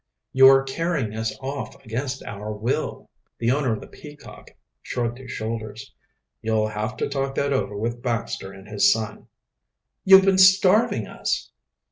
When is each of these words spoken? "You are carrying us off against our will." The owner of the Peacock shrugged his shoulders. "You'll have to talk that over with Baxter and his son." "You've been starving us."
"You 0.33 0.47
are 0.47 0.63
carrying 0.63 1.15
us 1.15 1.37
off 1.41 1.75
against 1.85 2.23
our 2.23 2.51
will." 2.51 3.11
The 3.37 3.51
owner 3.51 3.71
of 3.73 3.81
the 3.81 3.87
Peacock 3.87 4.49
shrugged 4.81 5.19
his 5.19 5.29
shoulders. 5.31 5.93
"You'll 6.41 6.69
have 6.69 6.97
to 6.97 7.07
talk 7.07 7.35
that 7.35 7.53
over 7.53 7.77
with 7.77 8.01
Baxter 8.01 8.51
and 8.51 8.67
his 8.67 8.91
son." 8.91 9.27
"You've 10.03 10.25
been 10.25 10.39
starving 10.39 11.05
us." 11.07 11.51